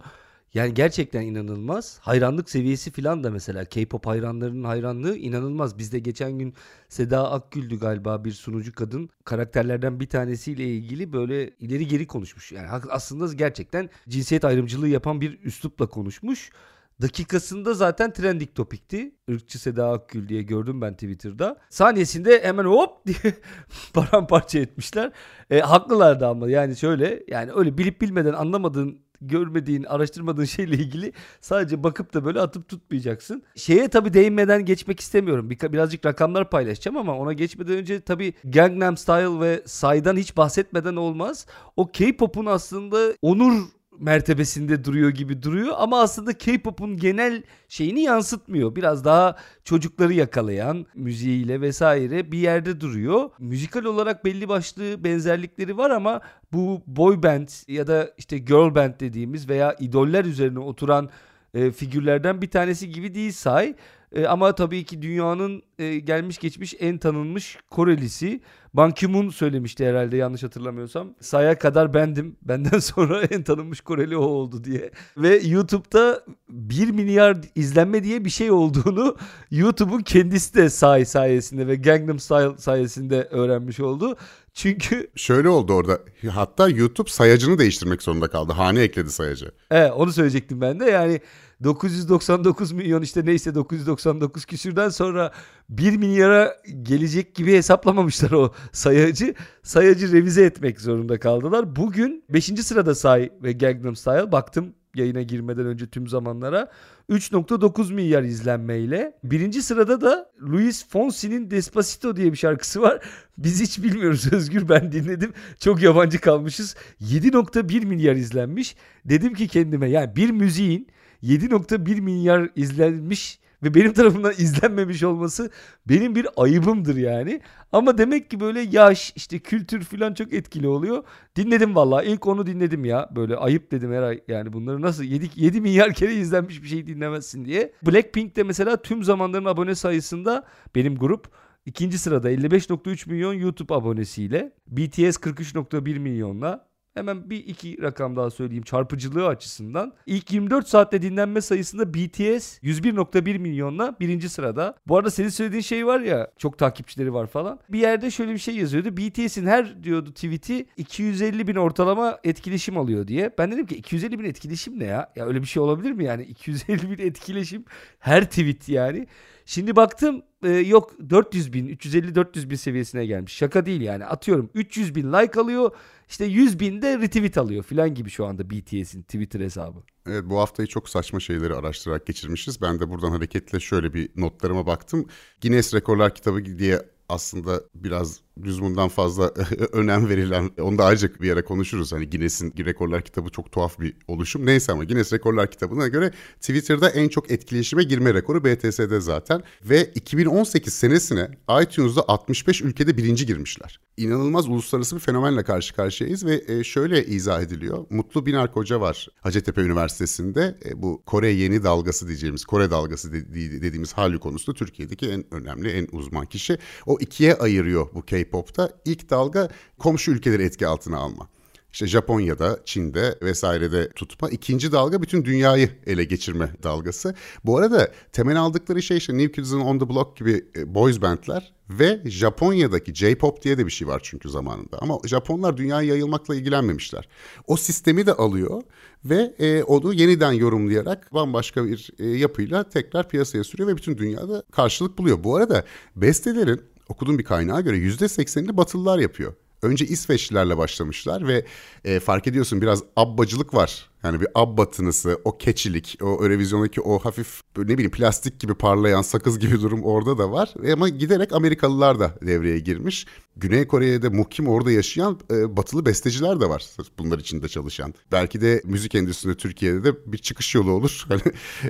[0.53, 1.99] Yani gerçekten inanılmaz.
[2.01, 5.77] Hayranlık seviyesi falan da mesela K-pop hayranlarının hayranlığı inanılmaz.
[5.77, 6.53] Bizde geçen gün
[6.89, 9.09] Seda Akgül'dü galiba bir sunucu kadın.
[9.25, 12.51] Karakterlerden bir tanesiyle ilgili böyle ileri geri konuşmuş.
[12.51, 16.51] Yani aslında gerçekten cinsiyet ayrımcılığı yapan bir üslupla konuşmuş.
[17.01, 19.15] Dakikasında zaten trending topikti.
[19.27, 21.57] Irkçı Seda Akgül diye gördüm ben Twitter'da.
[21.69, 23.33] Saniyesinde hemen hop diye
[23.93, 25.11] paramparça etmişler.
[25.49, 31.83] E, haklılardı ama yani şöyle yani öyle bilip bilmeden anlamadığın görmediğin, araştırmadığın şeyle ilgili sadece
[31.83, 33.43] bakıp da böyle atıp tutmayacaksın.
[33.55, 35.49] Şeye tabii değinmeden geçmek istemiyorum.
[35.49, 40.95] Bir, birazcık rakamlar paylaşacağım ama ona geçmeden önce tabii Gangnam Style ve Psy'dan hiç bahsetmeden
[40.95, 41.45] olmaz.
[41.75, 43.63] O K-pop'un aslında onur
[43.99, 48.75] mertebesinde duruyor gibi duruyor ama aslında K-pop'un genel şeyini yansıtmıyor.
[48.75, 53.29] Biraz daha çocukları yakalayan müziğiyle vesaire bir yerde duruyor.
[53.39, 56.21] Müzikal olarak belli başlı benzerlikleri var ama
[56.53, 61.09] bu boy band ya da işte girl band dediğimiz veya idoller üzerine oturan
[61.53, 63.75] e, figürlerden bir tanesi gibi değil say.
[64.15, 68.41] E, ama tabii ki dünyanın e, gelmiş geçmiş en tanınmış Korelisi.
[68.73, 71.13] Ban Ki-moon söylemişti herhalde yanlış hatırlamıyorsam.
[71.21, 72.37] Saya kadar bendim.
[72.41, 74.91] Benden sonra en tanınmış Koreli o oldu diye.
[75.17, 79.17] Ve YouTube'da 1 milyar izlenme diye bir şey olduğunu
[79.51, 84.15] YouTube'un kendisi de Say sayesinde ve Gangnam Style sayesinde öğrenmiş oldu.
[84.53, 85.99] Çünkü Şöyle oldu orada.
[86.29, 88.53] Hatta YouTube sayacını değiştirmek zorunda kaldı.
[88.53, 89.51] Hane ekledi sayacı.
[89.71, 90.85] Evet onu söyleyecektim ben de.
[90.85, 91.21] Yani
[91.63, 95.31] 999 milyon işte neyse 999 küsürden sonra
[95.69, 99.33] 1 milyara gelecek gibi hesaplamamışlar o sayacı.
[99.63, 101.75] Sayacı revize etmek zorunda kaldılar.
[101.75, 102.45] Bugün 5.
[102.45, 104.31] sırada Say ve Gangnam Style.
[104.31, 106.71] Baktım yayına girmeden önce tüm zamanlara
[107.09, 109.17] 3.9 milyar izlenmeyle.
[109.23, 113.01] Birinci sırada da Luis Fonsi'nin Despacito diye bir şarkısı var.
[113.37, 115.33] Biz hiç bilmiyoruz Özgür ben dinledim.
[115.59, 116.75] Çok yabancı kalmışız.
[117.01, 118.75] 7.1 milyar izlenmiş.
[119.05, 120.87] Dedim ki kendime yani bir müziğin
[121.23, 125.51] 7.1 milyar izlenmiş ve benim tarafımdan izlenmemiş olması
[125.89, 127.41] benim bir ayıbımdır yani.
[127.71, 131.03] Ama demek ki böyle yaş işte kültür falan çok etkili oluyor.
[131.35, 133.09] Dinledim vallahi ilk onu dinledim ya.
[133.15, 136.87] Böyle ayıp dedim her ay yani bunları nasıl 7, 7 milyar kere izlenmiş bir şey
[136.87, 137.73] dinlemezsin diye.
[137.85, 141.27] Blackpink de mesela tüm zamanların abone sayısında benim grup
[141.65, 144.51] ikinci sırada 55.3 milyon YouTube abonesiyle.
[144.67, 146.66] BTS 43.1 milyonla.
[146.97, 149.93] Hemen bir iki rakam daha söyleyeyim çarpıcılığı açısından.
[150.05, 154.75] İlk 24 saatte dinlenme sayısında BTS 101.1 milyonla birinci sırada.
[154.87, 157.59] Bu arada senin söylediğin şey var ya çok takipçileri var falan.
[157.69, 158.97] Bir yerde şöyle bir şey yazıyordu.
[158.97, 163.31] BTS'in her diyordu tweet'i 250 bin ortalama etkileşim alıyor diye.
[163.37, 165.11] Ben dedim ki 250 bin etkileşim ne ya?
[165.15, 166.23] Ya öyle bir şey olabilir mi yani?
[166.29, 167.65] 250 bin etkileşim
[167.99, 169.07] her tweet yani.
[169.49, 173.33] Şimdi baktım e, yok 400 bin 350-400 bin seviyesine gelmiş.
[173.33, 175.71] Şaka değil yani atıyorum 300 bin like alıyor
[176.09, 179.79] işte 100 bin de retweet alıyor filan gibi şu anda BTS'in Twitter hesabı.
[180.07, 182.61] Evet bu haftayı çok saçma şeyleri araştırarak geçirmişiz.
[182.61, 185.05] Ben de buradan hareketle şöyle bir notlarıma baktım.
[185.41, 189.27] Guinness Rekorlar kitabı diye aslında biraz lüzumundan fazla
[189.71, 191.91] önem verilen, onu da ayrıca bir yere konuşuruz.
[191.91, 194.45] Hani Guinness'in Rekorlar kitabı çok tuhaf bir oluşum.
[194.45, 199.43] Neyse ama Guinness Rekorlar kitabına göre Twitter'da en çok etkileşime girme rekoru BTS'de zaten.
[199.63, 203.79] Ve 2018 senesine iTunes'da 65 ülkede birinci girmişler.
[203.97, 207.85] İnanılmaz uluslararası bir fenomenle karşı karşıyayız ve e, şöyle izah ediliyor.
[207.89, 210.57] Mutlu Binar Hoca var Hacettepe Üniversitesi'nde.
[210.65, 215.87] E, bu Kore yeni dalgası diyeceğimiz, Kore dalgası dediğimiz hali konusunda Türkiye'deki en önemli, en
[215.91, 216.57] uzman kişi.
[216.85, 221.29] O ikiye ayırıyor bu K K-pop'ta ilk dalga komşu ülkeleri etki altına alma.
[221.73, 224.29] İşte Japonya'da, Çin'de vesairede tutma.
[224.29, 227.15] İkinci dalga bütün dünyayı ele geçirme dalgası.
[227.45, 231.53] Bu arada temel aldıkları şey işte New Kids on the Block gibi e, boys bandler
[231.69, 234.77] ve Japonya'daki J-pop diye de bir şey var çünkü zamanında.
[234.81, 237.07] Ama Japonlar dünyaya yayılmakla ilgilenmemişler.
[237.47, 238.61] O sistemi de alıyor
[239.05, 244.43] ve e, onu yeniden yorumlayarak bambaşka bir e, yapıyla tekrar piyasaya sürüyor ve bütün dünyada
[244.51, 245.23] karşılık buluyor.
[245.23, 249.33] Bu arada bestelerin okuduğum bir kaynağa göre %80'ini Batılılar yapıyor.
[249.61, 251.45] Önce İsveçlilerle başlamışlar ve
[251.85, 256.99] e, fark ediyorsun biraz abbacılık var yani bir abba tınısı, o keçilik, o Eurovizyondaki o
[256.99, 260.53] hafif ne bileyim plastik gibi parlayan sakız gibi durum orada da var.
[260.63, 263.05] E, ama giderek Amerikalılar da devreye girmiş.
[263.35, 266.65] Güney Kore'de mukim orada yaşayan e, batılı besteciler de var
[266.99, 267.93] bunlar içinde çalışan.
[268.11, 271.05] Belki de müzik endüstrisinde Türkiye'de de bir çıkış yolu olur.
[271.17, 271.21] Hani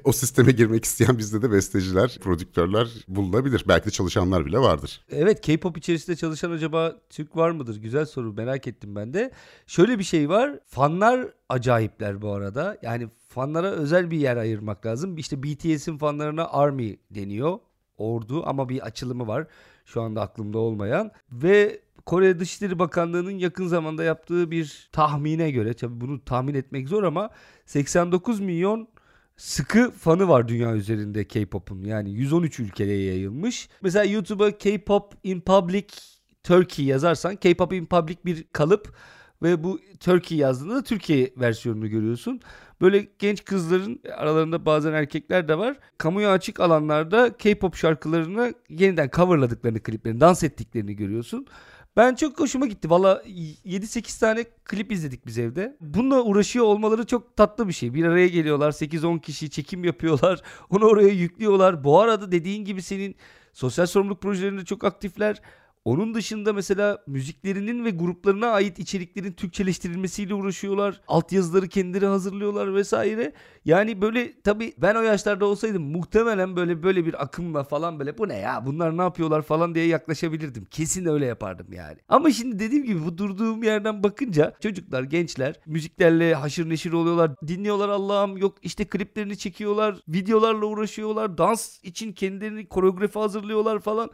[0.03, 3.63] o sisteme girmek isteyen bizde de besteciler, prodüktörler bulunabilir.
[3.67, 5.05] Belki de çalışanlar bile vardır.
[5.11, 7.77] Evet K-pop içerisinde çalışan acaba Türk var mıdır?
[7.77, 9.31] Güzel soru merak ettim ben de.
[9.67, 10.59] Şöyle bir şey var.
[10.65, 12.77] Fanlar acayipler bu arada.
[12.81, 15.17] Yani fanlara özel bir yer ayırmak lazım.
[15.17, 17.59] İşte BTS'in fanlarına ARMY deniyor.
[17.97, 19.47] Ordu ama bir açılımı var.
[19.85, 21.11] Şu anda aklımda olmayan.
[21.31, 27.03] Ve Kore Dışişleri Bakanlığı'nın yakın zamanda yaptığı bir tahmine göre tabii bunu tahmin etmek zor
[27.03, 27.29] ama
[27.65, 28.87] 89 milyon
[29.37, 31.83] sıkı fanı var dünya üzerinde K-pop'un.
[31.83, 33.69] Yani 113 ülkeye yayılmış.
[33.81, 35.87] Mesela YouTube'a K-pop in public
[36.43, 38.95] Turkey yazarsan K-pop in public bir kalıp
[39.43, 42.39] ve bu Turkey yazdığında Türkiye versiyonunu görüyorsun.
[42.81, 45.77] Böyle genç kızların aralarında bazen erkekler de var.
[45.97, 51.47] Kamuya açık alanlarda K-pop şarkılarını yeniden coverladıklarını, kliplerini, dans ettiklerini görüyorsun.
[51.97, 52.89] Ben çok hoşuma gitti.
[52.89, 55.77] Valla 7-8 tane klip izledik biz evde.
[55.81, 57.93] Bununla uğraşıyor olmaları çok tatlı bir şey.
[57.93, 60.41] Bir araya geliyorlar 8-10 kişi çekim yapıyorlar.
[60.69, 61.83] Onu oraya yüklüyorlar.
[61.83, 63.15] Bu arada dediğin gibi senin
[63.53, 65.41] sosyal sorumluluk projelerinde çok aktifler
[65.87, 71.01] Onun dışında mesela müziklerinin ve gruplarına ait içeriklerin Türkçeleştirilmesiyle uğraşıyorlar.
[71.07, 73.33] Altyazıları kendileri hazırlıyorlar vesaire.
[73.65, 78.27] Yani böyle tabii ben o yaşlarda olsaydım muhtemelen böyle böyle bir akımla falan böyle bu
[78.27, 80.65] ne ya bunlar ne yapıyorlar falan diye yaklaşabilirdim.
[80.65, 81.97] Kesin öyle yapardım yani.
[82.09, 87.31] Ama şimdi dediğim gibi bu durduğum yerden bakınca çocuklar, gençler müziklerle haşır neşir oluyorlar.
[87.47, 94.11] Dinliyorlar Allah'ım yok işte kliplerini çekiyorlar, videolarla uğraşıyorlar, dans için kendilerini koreografi hazırlıyorlar falan.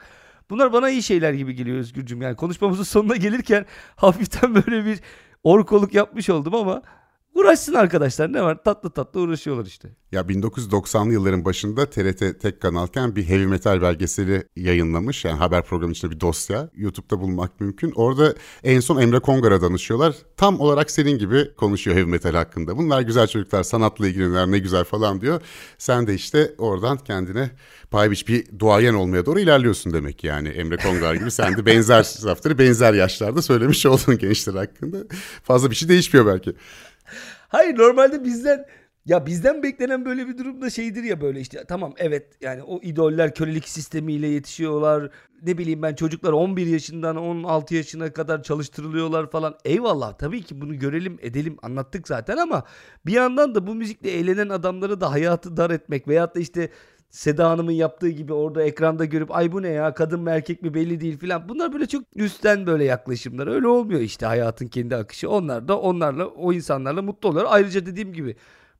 [0.50, 2.22] Bunlar bana iyi şeyler gibi geliyor Özgürcüm.
[2.22, 5.00] Yani konuşmamızın sonuna gelirken hafiften böyle bir
[5.44, 6.82] orkoluk yapmış oldum ama
[7.36, 9.90] Uğraşsın arkadaşlar ne var tatlı tatlı uğraşıyorlar işte.
[10.12, 15.26] Ya 1990'lı yılların başında TRT tek kanalken bir heavy metal belgeseli yayınlamış.
[15.26, 16.70] Yani haber programı içinde bir dosya.
[16.76, 17.92] YouTube'da bulmak mümkün.
[17.96, 20.16] Orada en son Emre Kongar'a danışıyorlar.
[20.38, 22.78] Tam olarak senin gibi konuşuyor heavy metal hakkında.
[22.78, 25.42] Bunlar güzel çocuklar sanatla ilgilenirler ne güzel falan diyor.
[25.78, 27.52] Sen de işte oradan kendine
[27.92, 30.50] pay biç bir duayen olmaya doğru ilerliyorsun demek yani.
[30.50, 34.98] Emre Kongar gibi sen de benzer lafları benzer yaşlarda söylemiş oldun gençler hakkında.
[35.44, 36.54] Fazla bir şey değişmiyor belki.
[37.54, 38.66] Hayır normalde bizden
[39.06, 43.36] ya bizden beklenen böyle bir durumda şeydir ya böyle işte tamam evet yani o idoller
[43.36, 45.10] kölelik sistemiyle yetişiyorlar.
[45.44, 49.56] Ne bileyim ben çocuklar 11 yaşından 16 yaşına kadar çalıştırılıyorlar falan.
[49.66, 52.64] Eyvallah tabii ki bunu görelim edelim anlattık zaten ama
[53.06, 56.70] bir yandan da bu müzikle eğlenen adamları da hayatı dar etmek veyahut da işte
[57.14, 60.74] Seda Hanım'ın yaptığı gibi orada ekranda görüp ay bu ne ya kadın mı erkek mi
[60.74, 61.50] belli değil filan.
[61.50, 63.48] Bunlar böyle çok üstten böyle yaklaşımlar.
[63.48, 65.30] Öyle olmuyor işte hayatın kendi akışı.
[65.30, 67.46] Onlar da onlarla o insanlarla mutlu oluyor.
[67.50, 68.36] Ayrıca dediğim gibi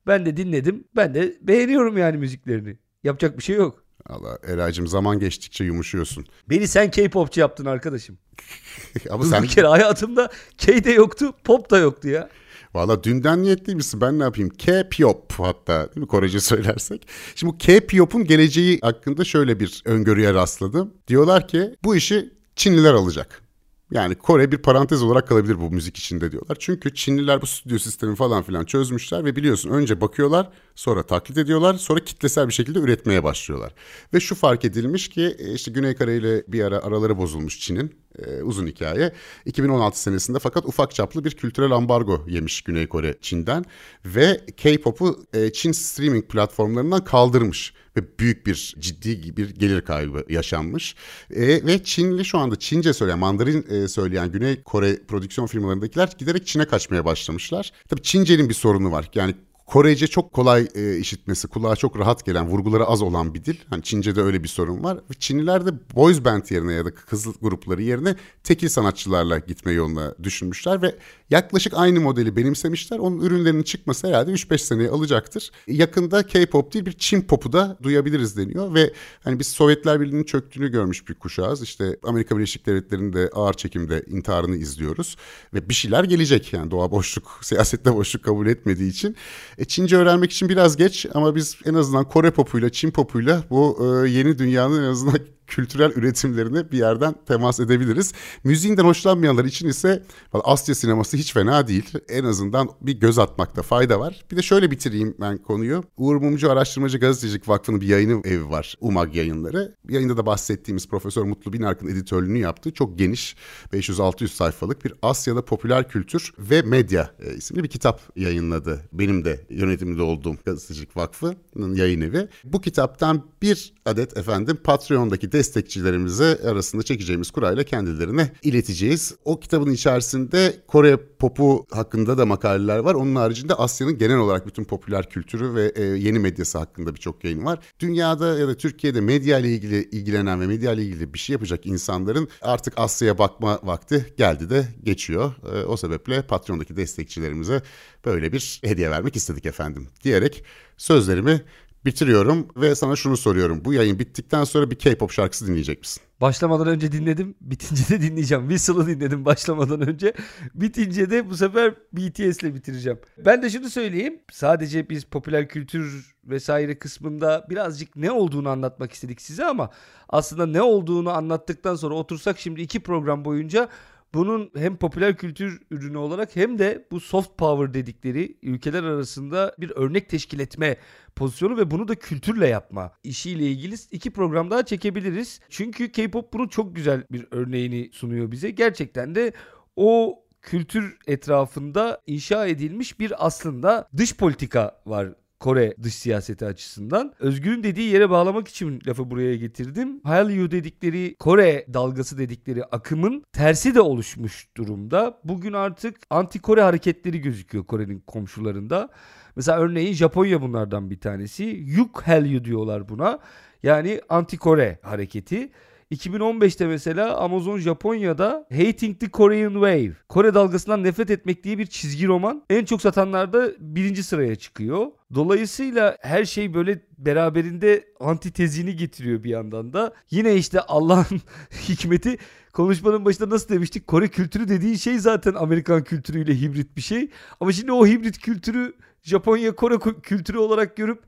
[0.06, 0.84] ben de dinledim.
[0.96, 2.78] Ben de beğeniyorum yani müziklerini.
[3.04, 3.84] Yapacak bir şey yok.
[4.06, 6.26] Allah Eray'cığım zaman geçtikçe yumuşuyorsun.
[6.50, 8.18] Beni sen K-popçu yaptın arkadaşım.
[9.10, 9.42] Ama sen...
[9.42, 12.28] Bir kere hayatımda K de yoktu, pop da yoktu ya.
[12.74, 14.50] Valla dünden niyetliymişsin ben ne yapayım?
[14.50, 17.08] K-pop hatta değil mi Korece söylersek.
[17.34, 20.94] Şimdi bu K-pop'un geleceği hakkında şöyle bir öngörüye rastladım.
[21.08, 23.44] Diyorlar ki bu işi Çinliler alacak.
[23.90, 26.56] Yani Kore bir parantez olarak kalabilir bu müzik içinde diyorlar.
[26.60, 31.74] Çünkü Çinliler bu stüdyo sistemi falan filan çözmüşler ve biliyorsun önce bakıyorlar, sonra taklit ediyorlar,
[31.74, 33.74] sonra kitlesel bir şekilde üretmeye başlıyorlar.
[34.14, 37.94] Ve şu fark edilmiş ki e, işte Güney Kore ile bir ara araları bozulmuş Çin'in
[38.18, 39.12] e, uzun hikaye.
[39.46, 43.64] 2016 senesinde fakat ufak çaplı bir kültürel ambargo yemiş Güney Kore Çin'den
[44.04, 50.94] ve K-pop'u e, Çin streaming platformlarından kaldırmış ve büyük bir ciddi bir gelir kaybı yaşanmış.
[51.30, 56.46] E, ve Çinli şu anda Çince söyleyen, Mandarin e, söyleyen Güney Kore prodüksiyon firmalarındakiler giderek
[56.46, 57.72] Çin'e kaçmaya başlamışlar.
[57.88, 59.10] Tabii Çince'nin bir sorunu var.
[59.14, 59.34] Yani
[59.66, 63.56] Korece çok kolay e, işitmesi, kulağa çok rahat gelen, vurguları az olan bir dil.
[63.70, 64.98] Hani Çince'de öyle bir sorun var.
[65.18, 70.82] Çinliler de boys band yerine ya da kız grupları yerine tekil sanatçılarla gitme yoluna düşünmüşler
[70.82, 70.94] ve
[71.34, 72.98] yaklaşık aynı modeli benimsemişler.
[72.98, 75.50] Onun ürünlerinin çıkması herhalde 3-5 seneye alacaktır.
[75.66, 78.92] Yakında K-pop değil bir Çin popu da duyabiliriz deniyor ve
[79.24, 81.62] hani biz Sovyetler Birliği'nin çöktüğünü görmüş bir kuşağız.
[81.62, 85.16] İşte Amerika Birleşik Devletleri'nin de ağır çekimde intiharını izliyoruz
[85.54, 89.16] ve bir şeyler gelecek yani doğa boşluk, siyasette boşluk kabul etmediği için.
[89.58, 93.78] E, Çince öğrenmek için biraz geç ama biz en azından Kore popuyla, Çin popuyla bu
[93.80, 98.12] e, yeni dünyanın en azından kültürel üretimlerine bir yerden temas edebiliriz.
[98.44, 100.02] Müziğinden hoşlanmayanlar için ise
[100.32, 101.92] Asya sineması hiç fena değil.
[102.08, 104.24] En azından bir göz atmakta fayda var.
[104.30, 105.84] Bir de şöyle bitireyim ben konuyu.
[105.96, 108.74] Uğur Mumcu Araştırmacı Gazetecilik Vakfı'nın bir yayını evi var.
[108.80, 109.74] UMAG yayınları.
[109.88, 113.36] Yayında da bahsettiğimiz Profesör Mutlu Binark'ın editörlüğünü yaptığı çok geniş
[113.72, 118.80] 500-600 sayfalık bir Asya'da popüler kültür ve medya e, isimli bir kitap yayınladı.
[118.92, 122.28] Benim de yönetiminde olduğum Gazetecilik Vakfı'nın yayın evi.
[122.44, 129.14] Bu kitaptan bir adet efendim Patreon'daki destekçilerimize arasında çekeceğimiz kurayla kendilerine ileteceğiz.
[129.24, 132.94] O kitabın içerisinde Kore popu hakkında da makaleler var.
[132.94, 137.44] Onun haricinde Asya'nın genel olarak bütün popüler kültürü ve e, yeni medyası hakkında birçok yayın
[137.44, 137.58] var.
[137.80, 141.66] Dünyada ya da Türkiye'de medya ile ilgili ilgilenen ve medya ile ilgili bir şey yapacak
[141.66, 145.34] insanların artık Asya'ya bakma vakti geldi de geçiyor.
[145.54, 147.62] E, o sebeple Patreon'daki destekçilerimize
[148.04, 150.44] böyle bir hediye vermek istedik efendim diyerek
[150.76, 151.42] sözlerimi
[151.86, 153.64] bitiriyorum ve sana şunu soruyorum.
[153.64, 156.02] Bu yayın bittikten sonra bir K-pop şarkısı dinleyecek misin?
[156.20, 157.34] Başlamadan önce dinledim.
[157.40, 158.48] Bitince de dinleyeceğim.
[158.48, 160.14] Whistle'ı dinledim başlamadan önce.
[160.54, 162.98] Bitince de bu sefer BTS ile bitireceğim.
[163.18, 164.20] Ben de şunu söyleyeyim.
[164.32, 169.70] Sadece biz popüler kültür vesaire kısmında birazcık ne olduğunu anlatmak istedik size ama
[170.08, 173.68] aslında ne olduğunu anlattıktan sonra otursak şimdi iki program boyunca
[174.14, 179.70] bunun hem popüler kültür ürünü olarak hem de bu soft power dedikleri ülkeler arasında bir
[179.70, 180.76] örnek teşkil etme
[181.16, 185.40] pozisyonu ve bunu da kültürle yapma işiyle ilgili iki program daha çekebiliriz.
[185.48, 188.50] Çünkü K-pop bunun çok güzel bir örneğini sunuyor bize.
[188.50, 189.32] Gerçekten de
[189.76, 195.08] o kültür etrafında inşa edilmiş bir aslında dış politika var
[195.40, 197.12] Kore dış siyaseti açısından.
[197.20, 200.00] Özgür'ün dediği yere bağlamak için lafı buraya getirdim.
[200.04, 205.20] Hallyu dedikleri Kore dalgası dedikleri akımın tersi de oluşmuş durumda.
[205.24, 208.88] Bugün artık anti Kore hareketleri gözüküyor Kore'nin komşularında.
[209.36, 211.44] Mesela örneğin Japonya bunlardan bir tanesi.
[211.66, 213.18] Yuk Hallyu diyorlar buna.
[213.62, 215.50] Yani anti Kore hareketi.
[215.94, 222.06] 2015'te mesela Amazon Japonya'da Hating the Korean Wave, Kore dalgasından nefret etmek diye bir çizgi
[222.06, 224.86] roman en çok satanlarda birinci sıraya çıkıyor.
[225.14, 229.94] Dolayısıyla her şey böyle beraberinde antitezini getiriyor bir yandan da.
[230.10, 231.20] Yine işte Allah'ın
[231.68, 232.18] hikmeti
[232.52, 233.86] konuşmanın başında nasıl demiştik?
[233.86, 237.10] Kore kültürü dediğin şey zaten Amerikan kültürüyle hibrit bir şey.
[237.40, 241.02] Ama şimdi o hibrit kültürü Japonya Kore kültürü olarak görüp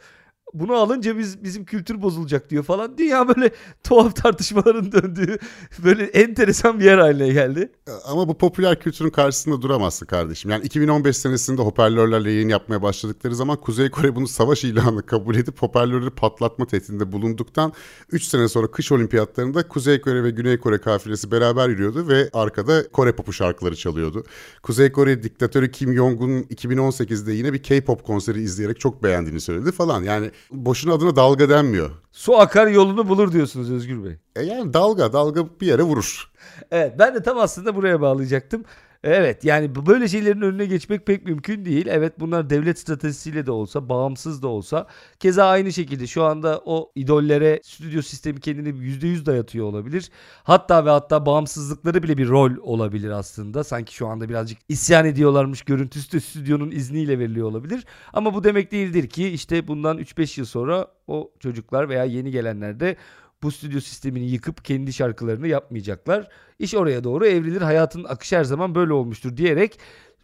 [0.60, 2.98] bunu alınca biz bizim kültür bozulacak diyor falan.
[2.98, 3.50] Dünya böyle
[3.84, 5.38] tuhaf tartışmaların döndüğü
[5.84, 7.72] böyle enteresan bir yer haline geldi.
[8.06, 10.50] Ama bu popüler kültürün karşısında duramazsın kardeşim.
[10.50, 15.62] Yani 2015 senesinde hoparlörlerle yayın yapmaya başladıkları zaman Kuzey Kore bunu savaş ilanı kabul edip
[15.62, 17.72] hoparlörleri patlatma tehdidinde bulunduktan
[18.12, 22.88] 3 sene sonra kış olimpiyatlarında Kuzey Kore ve Güney Kore kafilesi beraber yürüyordu ve arkada
[22.88, 24.24] Kore popu şarkıları çalıyordu.
[24.62, 30.02] Kuzey Kore diktatörü Kim Jong-un 2018'de yine bir K-pop konseri izleyerek çok beğendiğini söyledi falan.
[30.02, 31.90] Yani boşuna adına dalga denmiyor.
[32.12, 34.16] Su akar yolunu bulur diyorsunuz Özgür Bey.
[34.36, 36.30] E yani dalga dalga bir yere vurur.
[36.70, 38.64] Evet ben de tam aslında buraya bağlayacaktım.
[39.06, 41.86] Evet yani böyle şeylerin önüne geçmek pek mümkün değil.
[41.90, 44.86] Evet bunlar devlet stratejisiyle de olsa, bağımsız da olsa.
[45.20, 50.10] Keza aynı şekilde şu anda o idollere stüdyo sistemi kendini %100 dayatıyor olabilir.
[50.44, 53.64] Hatta ve hatta bağımsızlıkları bile bir rol olabilir aslında.
[53.64, 57.84] Sanki şu anda birazcık isyan ediyorlarmış görüntüsü de stüdyonun izniyle veriliyor olabilir.
[58.12, 62.80] Ama bu demek değildir ki işte bundan 3-5 yıl sonra o çocuklar veya yeni gelenler
[62.80, 62.96] de
[63.42, 66.28] bu stüdyo sistemini yıkıp kendi şarkılarını yapmayacaklar.
[66.58, 67.60] İş oraya doğru evrilir.
[67.60, 69.78] Hayatın akışı her zaman böyle olmuştur diyerek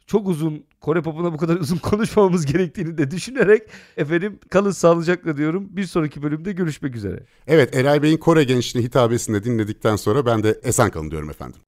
[0.07, 3.63] çok uzun Kore popuna bu kadar uzun konuşmamamız gerektiğini de düşünerek
[3.97, 5.69] efendim kalın sağlıcakla diyorum.
[5.71, 7.27] Bir sonraki bölümde görüşmek üzere.
[7.47, 11.61] Evet Eray Bey'in Kore gençliğine hitabesini dinledikten sonra ben de esen kalın diyorum efendim.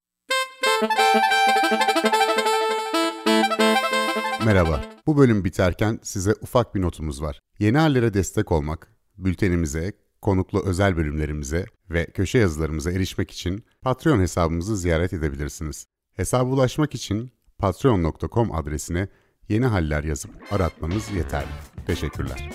[4.45, 4.83] Merhaba.
[5.07, 7.39] Bu bölüm biterken size ufak bir notumuz var.
[7.59, 9.93] Yeni hallere destek olmak, bültenimize,
[10.25, 15.85] konuklu özel bölümlerimize ve köşe yazılarımıza erişmek için Patreon hesabımızı ziyaret edebilirsiniz.
[16.13, 19.07] Hesaba ulaşmak için patreon.com adresine
[19.49, 21.47] yeni haller yazıp aratmanız yeterli.
[21.87, 22.49] Teşekkürler.